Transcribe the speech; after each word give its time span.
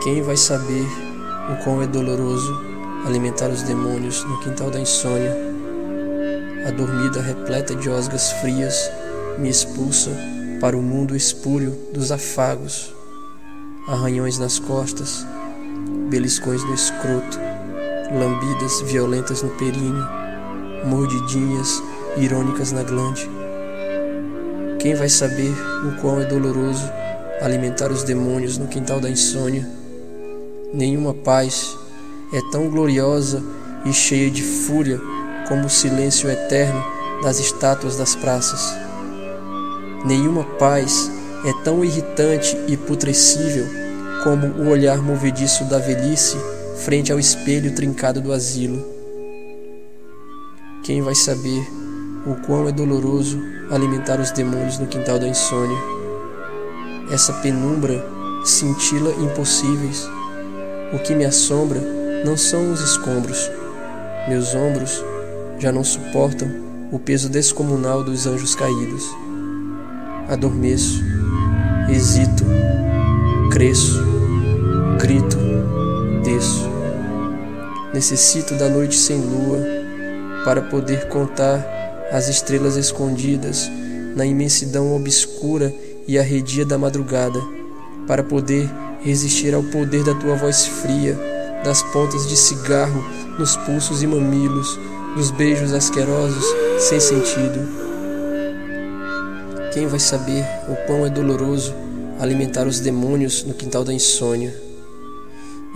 Quem 0.00 0.22
vai 0.22 0.36
saber 0.36 0.86
o 1.52 1.64
quão 1.64 1.82
é 1.82 1.86
doloroso 1.86 2.56
alimentar 3.04 3.48
os 3.48 3.62
demônios 3.62 4.22
no 4.22 4.38
quintal 4.38 4.70
da 4.70 4.78
insônia? 4.78 5.36
A 6.68 6.70
dormida 6.70 7.20
repleta 7.20 7.74
de 7.74 7.90
osgas 7.90 8.30
frias 8.34 8.88
me 9.38 9.48
expulsa 9.48 10.10
para 10.60 10.76
o 10.76 10.82
mundo 10.82 11.16
espúrio 11.16 11.76
dos 11.92 12.12
afagos, 12.12 12.94
arranhões 13.88 14.38
nas 14.38 14.60
costas, 14.60 15.26
beliscões 16.08 16.62
no 16.62 16.74
escroto, 16.74 17.36
lambidas 18.16 18.80
violentas 18.82 19.42
no 19.42 19.50
períneo, 19.50 20.06
mordidinhas 20.84 21.82
irônicas 22.16 22.70
na 22.70 22.84
glande. 22.84 23.28
Quem 24.78 24.94
vai 24.94 25.08
saber 25.08 25.52
o 25.84 26.00
quão 26.00 26.20
é 26.20 26.24
doloroso 26.24 26.88
alimentar 27.42 27.90
os 27.90 28.04
demônios 28.04 28.58
no 28.58 28.68
quintal 28.68 29.00
da 29.00 29.10
insônia? 29.10 29.87
Nenhuma 30.72 31.14
paz 31.14 31.78
é 32.30 32.40
tão 32.50 32.68
gloriosa 32.68 33.42
e 33.86 33.92
cheia 33.92 34.30
de 34.30 34.42
fúria 34.42 35.00
como 35.48 35.66
o 35.66 35.70
silêncio 35.70 36.28
eterno 36.28 36.84
das 37.22 37.40
estátuas 37.40 37.96
das 37.96 38.14
praças. 38.14 38.76
Nenhuma 40.04 40.44
paz 40.44 41.10
é 41.46 41.64
tão 41.64 41.82
irritante 41.82 42.54
e 42.68 42.76
putrescível 42.76 43.64
como 44.22 44.46
o 44.62 44.68
olhar 44.68 44.98
movediço 44.98 45.64
da 45.64 45.78
velhice 45.78 46.36
frente 46.84 47.10
ao 47.10 47.18
espelho 47.18 47.74
trincado 47.74 48.20
do 48.20 48.30
asilo. 48.30 48.84
Quem 50.84 51.00
vai 51.00 51.14
saber 51.14 51.66
o 52.26 52.34
quão 52.46 52.68
é 52.68 52.72
doloroso 52.72 53.40
alimentar 53.70 54.20
os 54.20 54.32
demônios 54.32 54.78
no 54.78 54.86
quintal 54.86 55.18
da 55.18 55.26
insônia? 55.26 55.78
Essa 57.10 57.32
penumbra 57.32 58.04
cintila 58.44 59.10
impossíveis 59.12 60.06
o 60.92 60.98
que 60.98 61.14
me 61.14 61.24
assombra 61.24 61.80
não 62.24 62.36
são 62.36 62.72
os 62.72 62.80
escombros. 62.80 63.50
Meus 64.28 64.54
ombros 64.54 65.02
já 65.58 65.72
não 65.72 65.84
suportam 65.84 66.48
o 66.90 66.98
peso 66.98 67.28
descomunal 67.28 68.02
dos 68.02 68.26
anjos 68.26 68.54
caídos. 68.54 69.04
Adormeço, 70.28 71.02
hesito, 71.90 72.44
cresço, 73.50 74.02
grito, 74.98 75.38
desço. 76.22 76.68
Necessito 77.92 78.54
da 78.54 78.68
noite 78.68 78.96
sem 78.96 79.18
lua 79.20 79.58
para 80.44 80.62
poder 80.62 81.08
contar 81.08 81.64
as 82.12 82.28
estrelas 82.28 82.76
escondidas 82.76 83.70
na 84.16 84.24
imensidão 84.24 84.94
obscura 84.94 85.72
e 86.06 86.18
arredia 86.18 86.64
da 86.64 86.78
madrugada, 86.78 87.38
para 88.06 88.22
poder 88.22 88.68
resistir 89.00 89.54
ao 89.54 89.62
poder 89.62 90.04
da 90.04 90.14
tua 90.14 90.36
voz 90.36 90.66
fria, 90.66 91.18
das 91.64 91.82
pontas 91.82 92.26
de 92.28 92.36
cigarro 92.36 93.04
nos 93.38 93.56
pulsos 93.56 94.02
e 94.02 94.06
mamilos, 94.06 94.78
dos 95.16 95.30
beijos 95.30 95.72
asquerosos 95.72 96.44
sem 96.78 97.00
sentido. 97.00 97.68
Quem 99.72 99.86
vai 99.86 99.98
saber 99.98 100.44
o 100.68 100.74
quão 100.86 101.06
é 101.06 101.10
doloroso 101.10 101.74
alimentar 102.20 102.66
os 102.66 102.80
demônios 102.80 103.44
no 103.44 103.54
quintal 103.54 103.84
da 103.84 103.92
insônia? 103.92 104.54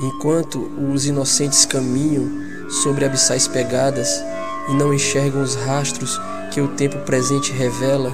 Enquanto 0.00 0.70
os 0.92 1.06
inocentes 1.06 1.64
caminham 1.64 2.28
sobre 2.68 3.04
abissais 3.04 3.46
pegadas 3.46 4.22
e 4.68 4.74
não 4.74 4.92
enxergam 4.92 5.42
os 5.42 5.54
rastros 5.54 6.18
que 6.50 6.60
o 6.60 6.68
tempo 6.68 6.98
presente 7.00 7.52
revela, 7.52 8.12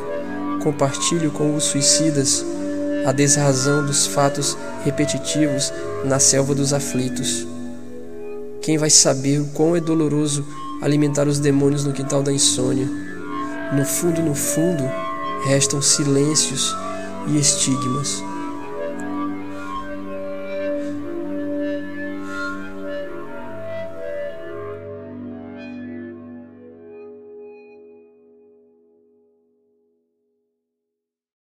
compartilho 0.62 1.30
com 1.30 1.54
os 1.54 1.64
suicidas 1.64 2.44
a 3.08 3.12
desrazão 3.12 3.86
dos 3.86 4.06
fatos 4.06 4.54
repetitivos 4.84 5.72
na 6.04 6.18
selva 6.18 6.54
dos 6.54 6.74
aflitos. 6.74 7.46
Quem 8.60 8.76
vai 8.76 8.90
saber 8.90 9.40
o 9.40 9.46
quão 9.46 9.74
é 9.74 9.80
doloroso 9.80 10.46
alimentar 10.82 11.26
os 11.26 11.38
demônios 11.38 11.86
no 11.86 11.92
quintal 11.94 12.22
da 12.22 12.30
insônia? 12.30 12.86
No 13.74 13.82
fundo, 13.86 14.20
no 14.20 14.34
fundo, 14.34 14.84
restam 15.46 15.80
silêncios 15.80 16.76
e 17.28 17.38
estigmas. 17.38 18.22